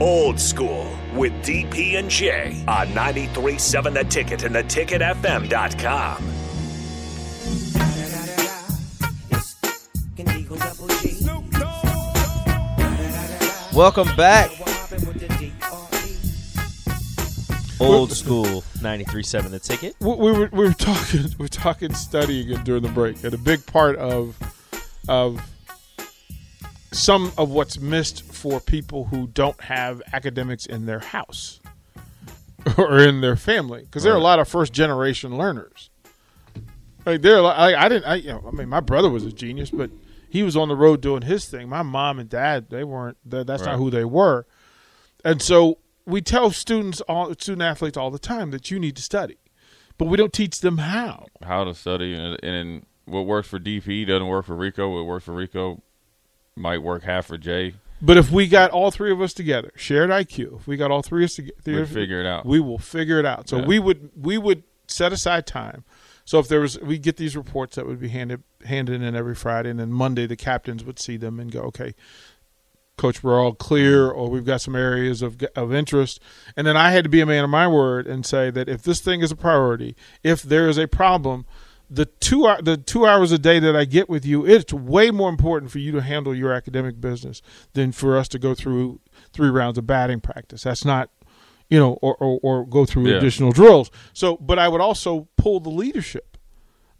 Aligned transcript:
Old 0.00 0.40
School 0.40 0.90
with 1.14 1.32
DP 1.44 1.98
and 1.98 2.08
J 2.08 2.64
on 2.66 2.88
93.7 2.88 3.92
The 3.92 4.04
Ticket 4.04 4.44
and 4.44 4.54
theticketfm.com. 4.54 6.24
Welcome 13.74 14.08
back. 14.16 14.50
Old 17.78 18.12
school 18.12 18.62
93.7 18.78 19.50
The 19.50 19.58
Ticket. 19.58 19.96
we, 20.00 20.14
we 20.14 20.32
were 20.32 20.48
we 20.52 20.64
were 20.64 20.72
talking 20.72 21.24
we 21.38 21.44
were 21.44 21.48
talking 21.48 21.92
studying 21.92 22.62
during 22.64 22.82
the 22.82 22.88
break, 22.88 23.22
and 23.22 23.34
a 23.34 23.38
big 23.38 23.64
part 23.66 23.96
of 23.96 24.34
of 25.08 25.40
some 26.92 27.32
of 27.38 27.50
what's 27.50 27.78
missed 27.78 28.22
for 28.24 28.60
people 28.60 29.04
who 29.06 29.26
don't 29.28 29.60
have 29.62 30.02
academics 30.12 30.66
in 30.66 30.86
their 30.86 30.98
house 30.98 31.60
or 32.78 32.98
in 32.98 33.20
their 33.20 33.36
family, 33.36 33.82
because 33.82 34.02
there 34.02 34.12
are 34.12 34.16
a 34.16 34.20
lot 34.20 34.38
of 34.38 34.48
first 34.48 34.72
generation 34.72 35.36
learners. 35.36 35.90
Like 37.06 37.22
there, 37.22 37.42
I, 37.42 37.74
I 37.74 37.88
didn't. 37.88 38.04
I, 38.04 38.14
you 38.16 38.28
know, 38.30 38.44
I 38.46 38.50
mean, 38.50 38.68
my 38.68 38.80
brother 38.80 39.08
was 39.08 39.24
a 39.24 39.32
genius, 39.32 39.70
but 39.70 39.90
he 40.28 40.42
was 40.42 40.56
on 40.56 40.68
the 40.68 40.76
road 40.76 41.00
doing 41.00 41.22
his 41.22 41.46
thing. 41.46 41.68
My 41.68 41.82
mom 41.82 42.18
and 42.18 42.28
dad, 42.28 42.68
they 42.70 42.84
weren't. 42.84 43.16
that- 43.26 43.46
That's 43.46 43.62
not 43.64 43.78
who 43.78 43.90
they 43.90 44.04
were. 44.04 44.46
And 45.24 45.40
so 45.40 45.78
we 46.06 46.20
tell 46.20 46.50
students, 46.50 47.00
all 47.02 47.32
student 47.34 47.62
athletes, 47.62 47.96
all 47.96 48.10
the 48.10 48.18
time 48.18 48.50
that 48.50 48.70
you 48.70 48.78
need 48.78 48.96
to 48.96 49.02
study, 49.02 49.38
but 49.96 50.06
we 50.06 50.16
don't 50.16 50.32
teach 50.32 50.60
them 50.60 50.78
how. 50.78 51.26
how 51.42 51.64
to 51.64 51.74
study 51.74 52.14
and, 52.14 52.38
and 52.42 52.86
what 53.06 53.22
works 53.26 53.48
for 53.48 53.58
DP 53.58 54.06
doesn't 54.06 54.26
work 54.26 54.44
for 54.46 54.54
Rico. 54.56 54.94
What 54.94 55.06
works 55.06 55.24
for 55.24 55.32
Rico 55.34 55.82
might 56.56 56.78
work 56.78 57.04
half 57.04 57.26
for 57.26 57.38
Jay. 57.38 57.74
But 58.02 58.16
if 58.16 58.30
we 58.30 58.46
got 58.48 58.70
all 58.70 58.90
three 58.90 59.12
of 59.12 59.20
us 59.20 59.34
together, 59.34 59.72
shared 59.76 60.08
IQ, 60.10 60.60
if 60.60 60.66
we 60.66 60.76
got 60.76 60.90
all 60.90 61.02
three 61.02 61.24
of 61.24 61.28
us 61.30 61.34
together, 61.34 61.80
We'd 61.80 61.88
figure 61.88 62.20
it 62.20 62.26
out. 62.26 62.46
We 62.46 62.58
will 62.60 62.78
figure 62.78 63.18
it 63.18 63.26
out. 63.26 63.48
So 63.48 63.58
Yeah. 63.58 63.66
we 63.66 63.78
would 63.78 64.10
we 64.16 64.38
would 64.38 64.62
set 64.86 65.12
aside 65.12 65.46
time. 65.46 65.84
So 66.24 66.38
if 66.38 66.48
there 66.48 66.60
was, 66.60 66.78
we 66.80 66.98
get 66.98 67.16
these 67.16 67.36
reports 67.36 67.76
that 67.76 67.86
would 67.86 68.00
be 68.00 68.08
handed 68.08 68.42
handed 68.64 69.02
in 69.02 69.14
every 69.14 69.34
Friday, 69.34 69.68
and 69.70 69.78
then 69.80 69.92
Monday 69.92 70.26
the 70.26 70.36
captains 70.36 70.84
would 70.84 70.98
see 70.98 71.16
them 71.16 71.38
and 71.40 71.50
go, 71.50 71.60
okay, 71.62 71.94
coach, 72.96 73.22
we're 73.22 73.40
all 73.40 73.54
clear, 73.54 74.08
or 74.08 74.28
we've 74.30 74.44
got 74.46 74.60
some 74.60 74.76
areas 74.76 75.20
of 75.22 75.42
of 75.54 75.74
interest. 75.74 76.20
And 76.56 76.66
then 76.66 76.76
I 76.78 76.92
had 76.92 77.04
to 77.04 77.10
be 77.10 77.20
a 77.20 77.26
man 77.26 77.44
of 77.44 77.50
my 77.50 77.68
word 77.68 78.06
and 78.06 78.24
say 78.24 78.50
that 78.50 78.68
if 78.68 78.82
this 78.82 79.00
thing 79.00 79.20
is 79.20 79.30
a 79.30 79.36
priority, 79.36 79.94
if 80.22 80.42
there 80.42 80.68
is 80.68 80.78
a 80.78 80.86
problem, 80.88 81.44
the 81.90 82.06
two 82.06 82.42
the 82.62 82.76
two 82.76 83.04
hours 83.04 83.32
a 83.32 83.38
day 83.38 83.58
that 83.58 83.74
I 83.74 83.84
get 83.84 84.08
with 84.08 84.24
you, 84.24 84.46
it's 84.46 84.72
way 84.72 85.10
more 85.10 85.28
important 85.28 85.72
for 85.72 85.78
you 85.78 85.90
to 85.92 86.00
handle 86.00 86.34
your 86.34 86.52
academic 86.52 87.00
business 87.00 87.42
than 87.72 87.90
for 87.92 88.16
us 88.16 88.28
to 88.28 88.38
go 88.38 88.54
through 88.54 89.00
three 89.32 89.50
rounds 89.50 89.76
of 89.76 89.86
batting 89.86 90.20
practice. 90.20 90.62
That's 90.62 90.84
not, 90.84 91.10
you 91.68 91.78
know, 91.78 91.94
or 92.00 92.14
or, 92.20 92.38
or 92.42 92.66
go 92.66 92.84
through 92.86 93.08
Yeah. 93.08 93.16
additional 93.16 93.50
drills. 93.52 93.90
So, 94.12 94.36
but 94.36 94.58
I 94.58 94.68
would 94.68 94.80
also 94.80 95.28
pull 95.36 95.58
the 95.58 95.70
leadership, 95.70 96.36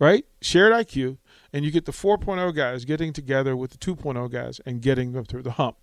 right? 0.00 0.24
Shared 0.42 0.72
IQ, 0.72 1.18
and 1.52 1.64
you 1.64 1.70
get 1.70 1.84
the 1.84 1.92
4.0 1.92 2.52
guys 2.55 2.84
getting 2.84 3.12
together 3.12 3.56
with 3.56 3.70
the 3.70 3.78
2.0 3.78 4.28
guys 4.30 4.61
and 4.66 4.83
getting 4.83 5.12
them 5.12 5.24
through 5.24 5.42
the 5.42 5.52
hump. 5.52 5.77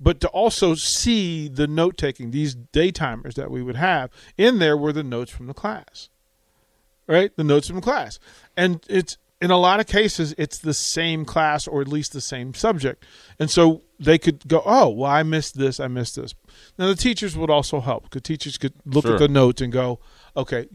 But 0.00 0.20
to 0.20 0.28
also 0.28 0.74
see 0.74 1.48
the 1.48 1.66
note 1.66 1.96
taking, 1.96 2.30
these 2.30 2.54
daytimers 2.54 3.34
that 3.34 3.50
we 3.50 3.62
would 3.62 3.76
have 3.76 4.10
in 4.36 4.58
there 4.58 4.76
were 4.76 4.92
the 4.92 5.02
notes 5.02 5.30
from 5.30 5.46
the 5.46 5.54
class 5.54 6.10
right? 7.06 7.34
The 7.36 7.44
notes 7.44 7.68
from 7.68 7.80
class. 7.80 8.18
And 8.56 8.84
it's 8.88 9.16
in 9.40 9.50
a 9.50 9.58
lot 9.58 9.80
of 9.80 9.86
cases 9.86 10.34
it's 10.38 10.58
the 10.58 10.72
same 10.72 11.24
class 11.26 11.66
or 11.66 11.82
at 11.82 11.88
least 11.88 12.12
the 12.14 12.20
same 12.22 12.54
subject. 12.54 13.04
And 13.38 13.50
so 13.50 13.82
they 14.00 14.16
could 14.18 14.48
go, 14.48 14.62
"Oh, 14.64 14.88
well 14.88 15.10
I 15.10 15.22
missed 15.22 15.58
this, 15.58 15.78
I 15.78 15.88
missed 15.88 16.16
this." 16.16 16.34
Now 16.78 16.86
the 16.88 16.94
teachers 16.94 17.36
would 17.36 17.50
also 17.50 17.80
help 17.80 18.04
because 18.04 18.22
teachers 18.22 18.56
could 18.58 18.72
look 18.86 19.04
Sure. 19.04 19.14
at 19.14 19.18
the 19.18 19.28
notes 19.28 19.60
and 19.60 19.70
go, 19.72 20.00
"Okay, 20.36 20.68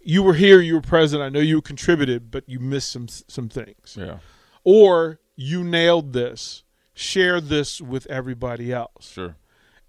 you 0.00 0.22
were 0.22 0.34
here, 0.34 0.60
you 0.60 0.74
were 0.74 0.80
present, 0.80 1.22
I 1.22 1.28
know 1.28 1.40
you 1.40 1.60
contributed, 1.60 2.30
but 2.30 2.44
you 2.48 2.60
missed 2.60 2.90
some 2.92 3.08
some 3.08 3.48
things." 3.48 3.96
Yeah, 3.98 4.18
Or 4.62 5.18
you 5.34 5.64
nailed 5.64 6.12
this. 6.12 6.62
Share 6.94 7.40
this 7.42 7.80
with 7.80 8.06
everybody 8.06 8.72
else. 8.72 9.10
sure. 9.12 9.36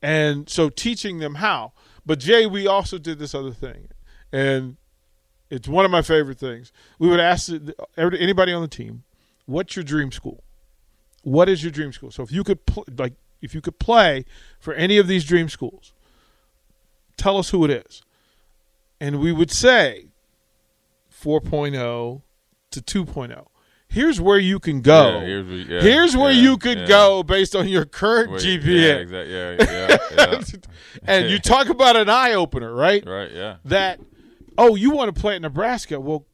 And 0.01 0.49
so 0.49 0.69
teaching 0.69 1.19
them 1.19 1.35
how. 1.35 1.71
But 2.05 2.19
Jay, 2.19 2.45
we 2.45 2.67
also 2.67 2.97
did 2.97 3.17
this 3.19 3.33
other 3.33 3.51
thing, 3.53 3.87
and 4.31 4.77
it's 5.49 5.67
one 5.67 5.85
of 5.85 5.91
my 5.91 6.01
favorite 6.01 6.37
things. 6.39 6.71
We 6.99 7.07
would 7.07 7.19
ask 7.19 7.51
every- 7.95 8.19
anybody 8.19 8.51
on 8.53 8.61
the 8.61 8.67
team, 8.67 9.03
"What's 9.45 9.75
your 9.75 9.83
dream 9.83 10.11
school? 10.11 10.43
What 11.23 11.49
is 11.49 11.63
your 11.63 11.71
dream 11.71 11.91
school?" 11.93 12.11
So 12.11 12.23
if 12.23 12.31
you 12.31 12.43
could 12.43 12.65
pl- 12.65 12.85
like 12.97 13.13
if 13.41 13.53
you 13.55 13.61
could 13.61 13.79
play 13.79 14.25
for 14.59 14.73
any 14.73 14.97
of 14.97 15.07
these 15.07 15.23
dream 15.23 15.47
schools, 15.49 15.93
tell 17.17 17.37
us 17.37 17.49
who 17.51 17.63
it 17.65 17.71
is, 17.71 18.01
and 18.99 19.19
we 19.19 19.31
would 19.31 19.51
say 19.51 20.07
4.0 21.11 22.21
to 22.71 22.81
2.0. 22.81 23.47
Here's 23.89 24.19
where 24.19 24.37
you 24.37 24.59
can 24.59 24.81
go. 24.81 25.19
Yeah, 25.21 25.25
here's 25.25 25.45
where- 25.47 25.55
yeah, 25.57 25.81
Here's 25.81 26.17
where 26.17 26.31
yeah, 26.31 26.41
you 26.41 26.57
could 26.57 26.87
go 26.87 27.23
based 27.23 27.55
on 27.55 27.69
your 27.69 27.85
current 27.85 28.31
Wait, 28.31 28.41
GPA. 28.41 28.65
Yeah, 28.65 28.93
exactly. 28.95 29.33
Yeah, 29.33 29.97
yeah, 30.17 30.37
yeah. 30.51 30.59
and 31.05 31.29
you 31.29 31.39
talk 31.39 31.69
about 31.69 31.95
an 31.95 32.09
eye 32.09 32.33
opener, 32.33 32.73
right? 32.73 33.03
right. 33.07 33.31
Yeah, 33.31 33.55
That 33.65 33.99
oh, 34.57 34.75
you 34.75 34.91
want 34.91 35.13
to 35.13 35.19
play 35.19 35.35
at 35.35 35.41
Nebraska? 35.41 35.99
Well, 35.99 36.25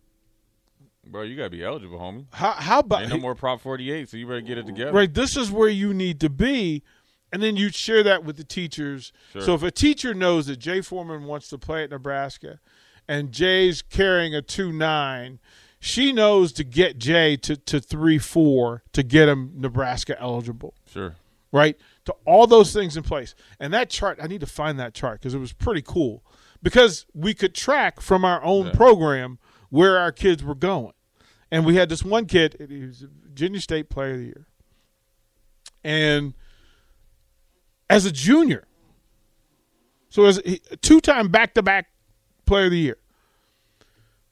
bro, 1.05 1.23
you 1.23 1.35
gotta 1.35 1.49
be 1.49 1.63
eligible, 1.63 1.99
homie. 1.99 2.25
how 2.31 2.51
how 2.51 2.79
about 2.79 3.01
Ain't 3.03 3.11
no 3.11 3.17
more 3.17 3.35
Prop 3.35 3.61
48, 3.61 4.09
so 4.09 4.17
you 4.17 4.27
better 4.27 4.41
get 4.41 4.57
it 4.57 4.65
together. 4.65 4.91
right? 4.91 5.13
This 5.13 5.35
is 5.37 5.51
where 5.51 5.69
you 5.69 5.93
need 5.93 6.19
to 6.21 6.29
be, 6.29 6.83
and 7.31 7.41
then 7.41 7.55
you 7.55 7.69
share 7.69 8.03
that 8.03 8.23
with 8.23 8.37
the 8.37 8.43
teachers. 8.43 9.11
Sure. 9.33 9.41
So 9.41 9.53
if 9.55 9.63
a 9.63 9.71
teacher 9.71 10.13
knows 10.13 10.47
that 10.47 10.57
Jay 10.57 10.81
Foreman 10.81 11.25
wants 11.25 11.49
to 11.49 11.57
play 11.57 11.83
at 11.83 11.89
Nebraska, 11.89 12.59
and 13.07 13.31
Jay's 13.31 13.81
carrying 13.81 14.33
a 14.33 14.41
two 14.41 14.71
nine. 14.71 15.39
She 15.79 16.13
knows 16.13 16.53
to 16.53 16.63
get 16.63 16.97
Jay 16.97 17.35
to, 17.35 17.57
to 17.57 17.81
three 17.81 18.17
four 18.17 18.83
to 18.93 19.03
get 19.03 19.27
him 19.27 19.51
Nebraska 19.57 20.17
eligible. 20.17 20.75
Sure. 20.89 21.15
right? 21.51 21.77
To 22.05 22.15
all 22.25 22.47
those 22.47 22.71
things 22.71 22.95
in 22.95 23.03
place. 23.03 23.35
And 23.59 23.73
that 23.73 23.89
chart, 23.89 24.17
I 24.21 24.27
need 24.27 24.39
to 24.39 24.47
find 24.47 24.79
that 24.79 24.93
chart 24.93 25.19
because 25.19 25.33
it 25.33 25.39
was 25.39 25.51
pretty 25.51 25.81
cool. 25.81 26.23
Because 26.63 27.05
we 27.13 27.33
could 27.35 27.53
track 27.53 27.99
from 28.01 28.25
our 28.25 28.41
own 28.43 28.67
Yeah. 28.67 28.71
program 28.73 29.37
where 29.69 29.99
our 29.99 30.11
kids 30.11 30.43
were 30.43 30.55
going. 30.55 30.93
And 31.51 31.65
we 31.65 31.75
had 31.75 31.89
this 31.89 32.03
one 32.03 32.25
kid, 32.25 32.55
he 32.67 32.85
was 32.85 33.03
a 33.03 33.07
Virginia 33.07 33.59
State 33.61 33.89
Player 33.89 34.11
of 34.13 34.17
the 34.17 34.23
Year. 34.25 34.47
And 35.83 36.33
as 37.89 38.05
a 38.05 38.11
junior, 38.11 38.65
so 40.09 40.25
as 40.25 40.39
a 40.45 40.57
two 40.77 41.01
time 41.01 41.27
back 41.29 41.53
to 41.55 41.61
back 41.61 41.87
Player 42.45 42.65
of 42.65 42.71
the 42.71 42.79
Year. 42.79 42.97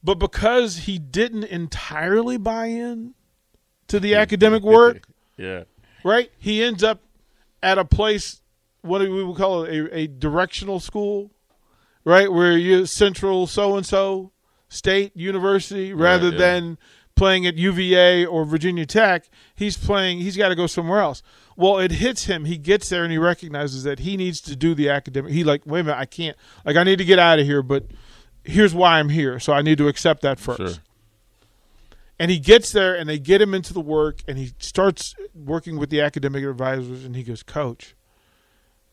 But 0.04 0.16
because 0.16 0.78
he 0.78 0.98
didn't 0.98 1.44
entirely 1.44 2.38
buy 2.38 2.68
in 2.68 3.14
to 3.88 4.00
the 4.00 4.16
academic 4.16 4.64
work, 4.64 5.04
Yeah. 5.38 5.66
right? 6.04 6.32
He 6.40 6.64
ends 6.64 6.82
up 6.84 7.02
at 7.62 7.78
a 7.78 7.86
place, 7.86 8.42
what 8.82 9.02
we 9.02 9.24
would 9.24 9.38
call 9.38 9.66
a, 9.66 9.96
a 9.96 10.08
directional 10.08 10.80
school, 10.80 11.30
right? 12.04 12.32
Where 12.32 12.58
you 12.58 12.86
central 12.86 13.48
so 13.48 13.76
and 13.78 13.86
so 13.86 14.32
state 14.70 15.16
university 15.16 15.94
rather 15.94 16.30
yeah. 16.30 16.38
than 16.38 16.78
playing 17.16 17.46
at 17.46 17.56
UVA 17.56 18.26
or 18.26 18.46
Virginia 18.46 18.86
Tech. 18.86 19.30
He's 19.54 19.78
playing. 19.78 20.20
He's 20.20 20.38
got 20.38 20.50
to 20.50 20.56
go 20.56 20.66
somewhere 20.68 21.02
else. 21.02 21.22
Well, 21.58 21.78
it 21.78 21.92
hits 21.92 22.26
him. 22.26 22.46
He 22.46 22.58
gets 22.58 22.90
there 22.90 23.04
and 23.04 23.12
he 23.12 23.18
recognizes 23.18 23.84
that 23.84 24.00
he 24.00 24.18
needs 24.18 24.42
to 24.42 24.56
do 24.56 24.74
the 24.74 24.90
academic. 24.90 25.32
He 25.32 25.44
like, 25.44 25.62
wait 25.66 25.82
a 25.82 25.84
minute, 25.84 26.00
I 26.00 26.06
can't. 26.06 26.38
Like, 26.66 26.78
I 26.78 26.84
need 26.84 26.98
to 26.98 27.06
get 27.06 27.20
out 27.20 27.38
of 27.40 27.46
here, 27.46 27.62
but 27.62 27.86
here's 28.44 28.74
why 28.74 28.98
I'm 29.00 29.10
here. 29.10 29.40
So 29.40 29.54
I 29.54 29.62
need 29.62 29.78
to 29.78 29.88
accept 29.88 30.22
that 30.24 30.40
first 30.40 30.58
Sure. 30.58 30.84
and 32.18 32.32
he 32.32 32.40
gets 32.40 32.72
there 32.72 32.96
and 32.96 33.08
they 33.08 33.20
get 33.20 33.42
him 33.42 33.54
into 33.54 33.74
the 33.74 33.82
work 33.82 34.24
and 34.28 34.38
he 34.38 34.54
starts 34.60 35.14
working 35.36 35.78
with 35.78 35.90
the 35.90 36.02
academic 36.02 36.44
advisors 36.44 37.04
and 37.04 37.16
he 37.16 37.24
goes 37.24 37.44
coach 37.44 37.96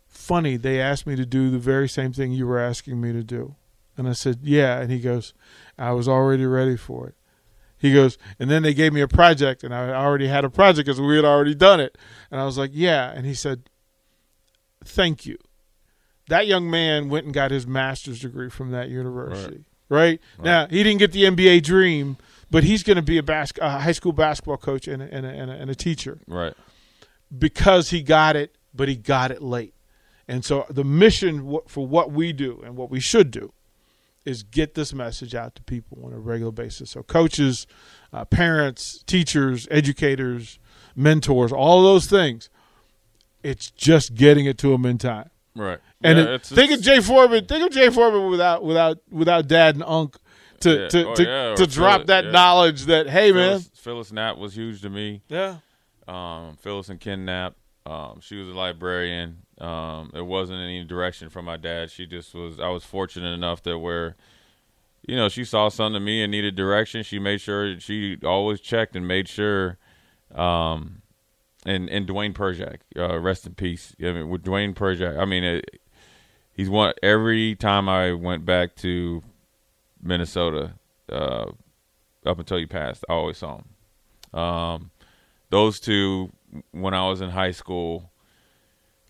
funny 0.09 0.57
they 0.57 0.81
asked 0.81 1.07
me 1.07 1.17
to 1.17 1.27
do 1.27 1.51
the 1.51 1.59
very 1.59 1.89
same 1.89 2.13
thing 2.13 2.33
you 2.33 2.47
were 2.47 2.59
asking 2.59 3.01
me 3.01 3.13
to 3.13 3.23
do. 3.23 3.55
And 3.97 4.09
i 4.09 4.13
said 4.13 4.41
yeah. 4.43 4.81
And 4.81 4.91
he 4.91 5.01
goes 5.01 5.35
i 5.79 5.93
was 5.93 6.09
already 6.09 6.47
ready 6.47 6.77
for 6.77 7.09
it. 7.09 7.15
He 7.79 7.93
goes 7.93 8.19
and 8.39 8.51
then 8.51 8.63
they 8.63 8.75
gave 8.75 8.93
me 8.93 9.01
a 9.01 9.09
project 9.09 9.63
and 9.63 9.75
i 9.75 9.91
already 9.91 10.29
had 10.29 10.45
a 10.45 10.51
project 10.51 10.87
because 10.87 11.01
we 11.01 11.17
had 11.17 11.25
already 11.25 11.55
done 11.55 11.81
it. 11.81 11.97
And 12.31 12.41
i 12.41 12.45
was 12.45 12.59
like 12.59 12.71
yeah. 12.73 13.11
And 13.11 13.27
he 13.27 13.35
said 13.35 13.69
thank 14.85 15.27
you. 15.27 15.39
That 16.29 16.47
young 16.47 16.71
man 16.71 17.09
went 17.09 17.25
and 17.25 17.35
got 17.35 17.51
his 17.51 17.67
master's 17.67 18.21
degree 18.21 18.51
from 18.51 18.71
that 18.73 18.89
university 18.89 19.65
right, 19.91 20.21
now 20.39 20.67
he 20.67 20.83
didn't 20.83 20.99
get 20.99 21.13
the 21.13 21.23
nba 21.25 21.63
dream 21.63 22.19
but 22.51 22.65
he's 22.65 22.83
going 22.83 22.97
to 22.97 23.03
be 23.03 23.19
a, 23.19 23.23
bas- 23.23 23.53
a 23.61 23.79
high 23.81 23.93
school 23.93 24.13
basketball 24.13 24.57
coach 24.57 24.89
and 24.89 25.03
a, 25.03 25.15
and, 25.15 25.27
a, 25.27 25.29
and, 25.29 25.51
a, 25.51 25.55
and 25.55 25.71
a 25.71 25.75
teacher. 25.75 26.19
Right. 26.27 26.55
because 27.37 27.91
he 27.91 28.03
got 28.03 28.37
it, 28.37 28.57
but 28.75 28.89
he 28.89 28.97
got 28.97 29.31
it 29.31 29.43
late. 29.43 29.75
And 30.29 30.45
so 30.45 30.67
the 30.69 30.85
mission 30.85 31.59
for 31.67 31.87
what 31.87 32.13
we 32.13 32.33
do 32.35 32.61
and 32.65 32.77
what 32.77 32.91
we 32.91 33.01
should 33.01 33.31
do 33.31 33.53
is 34.27 34.43
get 34.43 34.75
this 34.75 34.93
message 34.93 35.35
out 35.35 35.55
to 35.55 35.63
people 35.63 36.03
on 36.05 36.13
a 36.13 36.19
regular 36.19 36.53
basis. 36.53 36.91
So 36.91 37.03
coaches, 37.03 37.67
uh, 38.13 38.27
parents, 38.27 39.03
teachers, 39.07 39.67
educators, 39.71 40.59
mentors, 40.95 41.51
all 41.51 41.79
of 41.79 41.85
those 41.85 42.07
things. 42.07 42.51
It's 43.43 43.71
just 43.71 44.15
getting 44.15 44.45
it 44.45 44.59
to 44.59 44.69
them 44.71 44.85
in 44.85 44.99
time. 44.99 45.31
Right. 45.55 45.79
And 46.03 46.19
Yeah, 46.19 46.25
it- 46.25 46.29
it's- 46.35 46.49
think 46.53 46.73
of 46.73 46.83
Jay 46.83 47.01
Foreman. 47.01 47.47
Think 47.47 47.65
of 47.67 47.73
Jay 47.73 47.89
Foreman 47.89 48.31
without 48.31 48.63
without 48.63 48.99
without 49.11 49.49
Dad 49.49 49.77
and 49.77 49.85
Unc 49.85 50.17
to 50.61 50.71
Yeah. 50.83 50.89
to 50.89 51.09
Oh, 51.09 51.15
to, 51.15 51.23
yeah, 51.25 51.55
to 51.55 51.67
drop 51.67 51.95
Phyllis- 52.03 52.07
that 52.09 52.27
knowledge 52.33 52.83
that 52.85 53.09
hey 53.09 53.33
man, 53.33 53.61
Phyllis, 53.61 53.71
Phyllis 53.75 54.13
Knapp 54.13 54.37
was 54.37 54.55
huge 54.55 54.83
to 54.83 54.91
me. 54.91 55.23
yeah, 55.29 55.59
um, 56.07 56.57
Phyllis 56.61 56.89
and 56.91 57.01
Ken 57.01 57.25
Knapp. 57.25 57.55
Um, 57.87 58.21
she 58.21 58.37
was 58.37 58.49
a 58.49 58.53
librarian. 58.53 59.39
Um, 59.61 60.11
it 60.15 60.25
wasn't 60.25 60.61
any 60.61 60.85
direction 60.85 61.31
from 61.31 61.45
my 61.45 61.57
dad. 61.57 61.91
She 61.91 62.07
just 62.07 62.35
was. 62.35 62.61
I 62.61 62.69
was 62.69 62.85
fortunate 62.85 63.33
enough 63.33 63.63
that 63.65 63.79
where, 63.79 64.17
you 65.03 65.17
know, 65.17 65.29
she 65.29 65.45
saw 65.45 65.69
something 65.69 65.97
in 65.97 66.05
me 66.05 66.23
and 66.23 66.31
needed 66.31 66.55
direction. 66.55 67.03
She 67.03 67.19
made 67.19 67.41
sure 67.41 67.79
she 67.81 68.19
always 68.25 68.61
checked 68.61 68.95
and 68.95 69.07
made 69.09 69.29
sure. 69.29 69.79
Um, 70.35 71.03
and 71.67 71.89
and 71.91 72.07
Dwayne 72.07 72.35
Perjak, 72.35 72.79
uh, 72.97 73.19
rest 73.19 73.47
in 73.47 73.55
peace. 73.55 73.97
I 74.01 74.13
mean, 74.13 74.29
with 74.29 74.45
Dwayne 74.45 74.75
Perjak, 74.75 75.19
I 75.19 75.25
mean, 75.25 75.43
it, 75.43 75.81
he's 76.53 76.71
one. 76.71 76.93
Every 77.03 77.57
time 77.57 77.89
I 77.89 78.13
went 78.13 78.45
back 78.45 78.77
to 78.77 79.23
Minnesota, 80.01 80.75
uh, 81.11 81.47
up 82.25 82.39
until 82.39 82.59
he 82.59 82.67
passed, 82.67 83.05
I 83.09 83.15
always 83.15 83.39
saw 83.39 83.59
him. 83.59 84.39
Um, 84.39 84.91
those 85.51 85.81
two 85.81 86.33
when 86.71 86.95
I 86.95 87.09
was 87.09 87.21
in 87.21 87.31
high 87.31 87.51
school 87.51 88.11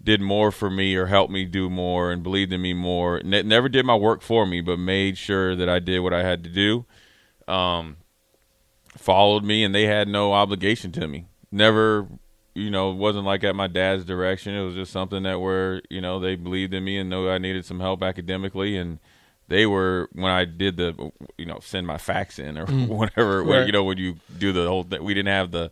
did 0.03 0.21
more 0.21 0.53
for 0.53 0.71
me 0.71 0.95
or 0.95 1.06
helped 1.06 1.33
me 1.33 1.45
do 1.45 1.69
more 1.69 2.11
and 2.12 2.23
believed 2.23 2.53
in 2.53 2.62
me 2.62 2.73
more. 2.73 3.21
Ne- 3.25 3.43
never 3.43 3.69
did 3.69 3.85
my 3.85 3.97
work 3.97 4.23
for 4.23 4.47
me, 4.47 4.61
but 4.61 4.79
made 4.79 5.19
sure 5.19 5.56
that 5.56 5.69
I 5.69 5.79
did 5.81 6.00
what 6.00 6.15
I 6.15 6.23
had 6.23 6.45
to 6.45 6.50
do. 6.50 6.87
Um, 7.53 7.97
followed 8.97 9.45
me, 9.45 9.65
and 9.65 9.75
they 9.75 9.87
had 9.87 10.09
no 10.09 10.33
obligation 10.33 10.93
to 10.93 11.09
me. 11.09 11.27
Never, 11.50 12.06
you 12.55 12.71
know, 12.71 12.91
it 12.91 12.97
wasn't 12.97 13.25
like 13.25 13.43
at 13.45 13.56
my 13.56 13.67
dad's 13.67 14.05
direction. 14.05 14.55
It 14.55 14.65
was 14.65 14.75
just 14.75 14.93
something 14.93 15.23
that 15.25 15.41
where 15.41 15.83
you 15.91 16.01
know 16.01 16.21
they 16.21 16.37
believed 16.37 16.75
in 16.75 16.85
me 16.85 16.99
and 16.99 17.11
knew 17.11 17.29
I 17.29 17.39
needed 17.39 17.65
some 17.65 17.81
help 17.81 18.03
academically, 18.03 18.77
and 18.77 18.99
they 19.49 19.67
were 19.67 20.09
when 20.12 20.31
I 20.31 20.44
did 20.44 20.77
the, 20.77 21.11
you 21.37 21.47
know, 21.47 21.59
send 21.61 21.87
my 21.87 21.99
fax 21.99 22.39
in 22.39 22.59
or 22.59 22.67
whatever. 22.87 23.43
where, 23.43 23.67
you 23.67 23.73
know, 23.73 23.85
when 23.85 23.99
you 23.99 24.17
do 24.39 24.53
the 24.53 24.69
whole, 24.69 24.85
thing, 24.85 25.03
we 25.03 25.15
didn't 25.15 25.33
have 25.33 25.51
the 25.51 25.71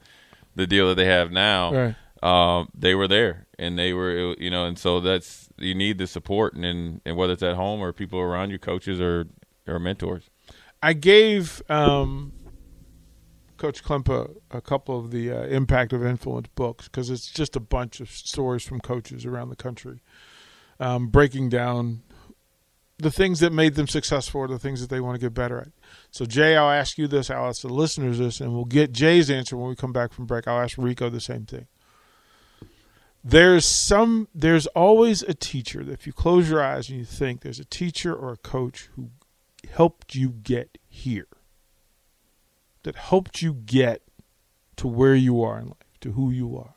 the 0.54 0.66
deal 0.66 0.88
that 0.88 0.94
they 0.94 1.04
have 1.04 1.30
now. 1.30 1.72
Right. 1.72 1.94
Um, 2.22 2.70
they 2.74 2.94
were 2.94 3.06
there, 3.06 3.45
and 3.58 3.78
they 3.78 3.92
were, 3.92 4.34
you 4.38 4.50
know, 4.50 4.66
and 4.66 4.78
so 4.78 5.00
that's 5.00 5.48
you 5.58 5.74
need 5.74 5.98
the 5.98 6.06
support, 6.06 6.54
and 6.54 6.64
and, 6.64 7.00
and 7.04 7.16
whether 7.16 7.32
it's 7.32 7.42
at 7.42 7.56
home 7.56 7.80
or 7.80 7.92
people 7.92 8.18
around 8.20 8.50
you, 8.50 8.58
coaches 8.58 9.00
or 9.00 9.26
or 9.66 9.78
mentors. 9.78 10.30
I 10.82 10.92
gave 10.92 11.62
um, 11.70 12.32
Coach 13.56 13.82
Klempa 13.82 14.36
a 14.50 14.60
couple 14.60 14.98
of 14.98 15.10
the 15.10 15.30
uh, 15.30 15.42
Impact 15.44 15.92
of 15.92 16.04
Influence 16.04 16.48
books 16.54 16.88
because 16.88 17.10
it's 17.10 17.30
just 17.30 17.56
a 17.56 17.60
bunch 17.60 18.00
of 18.00 18.10
stories 18.10 18.62
from 18.62 18.80
coaches 18.80 19.24
around 19.24 19.48
the 19.48 19.56
country, 19.56 20.00
um, 20.78 21.08
breaking 21.08 21.48
down 21.48 22.02
the 22.98 23.10
things 23.10 23.40
that 23.40 23.52
made 23.52 23.74
them 23.74 23.86
successful 23.86 24.42
or 24.42 24.48
the 24.48 24.58
things 24.58 24.80
that 24.80 24.88
they 24.88 25.00
want 25.00 25.14
to 25.14 25.20
get 25.20 25.34
better 25.34 25.58
at. 25.58 25.68
So, 26.10 26.24
Jay, 26.24 26.56
I'll 26.56 26.70
ask 26.70 26.96
you 26.96 27.06
this, 27.06 27.30
I'll 27.30 27.48
ask 27.48 27.62
the 27.62 27.68
listeners 27.68 28.18
this, 28.18 28.40
and 28.40 28.52
we'll 28.52 28.64
get 28.64 28.92
Jay's 28.92 29.30
answer 29.30 29.56
when 29.56 29.68
we 29.68 29.76
come 29.76 29.92
back 29.92 30.12
from 30.12 30.26
break. 30.26 30.48
I'll 30.48 30.62
ask 30.62 30.78
Rico 30.78 31.10
the 31.10 31.20
same 31.20 31.44
thing. 31.44 31.66
There's 33.28 33.64
some. 33.66 34.28
There's 34.32 34.68
always 34.68 35.22
a 35.22 35.34
teacher. 35.34 35.80
If 35.90 36.06
you 36.06 36.12
close 36.12 36.48
your 36.48 36.62
eyes 36.62 36.88
and 36.88 36.96
you 36.96 37.04
think 37.04 37.40
there's 37.40 37.58
a 37.58 37.64
teacher 37.64 38.14
or 38.14 38.32
a 38.32 38.36
coach 38.36 38.88
who 38.94 39.10
helped 39.68 40.14
you 40.14 40.30
get 40.30 40.78
here, 40.86 41.26
that 42.84 42.94
helped 42.94 43.42
you 43.42 43.52
get 43.52 44.02
to 44.76 44.86
where 44.86 45.16
you 45.16 45.42
are 45.42 45.58
in 45.58 45.66
life, 45.66 45.98
to 46.02 46.12
who 46.12 46.30
you 46.30 46.56
are. 46.56 46.76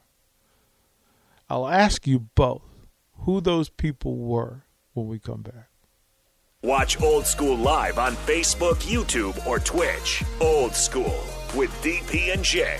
I'll 1.52 1.68
ask 1.68 2.08
you 2.08 2.18
both 2.18 2.88
who 3.26 3.42
those 3.42 3.70
people 3.70 4.18
were 4.18 4.66
when 4.94 5.08
we 5.08 5.20
come 5.20 5.44
back. 5.44 5.70
Watch 6.64 7.00
Old 7.00 7.28
School 7.28 7.58
live 7.58 8.00
on 8.00 8.16
Facebook, 8.16 8.78
YouTube, 8.78 9.46
or 9.46 9.60
Twitch. 9.60 10.24
Old 10.42 10.74
School 10.74 11.24
with 11.54 11.70
DP 11.84 12.34
and 12.34 12.44
J 12.44 12.80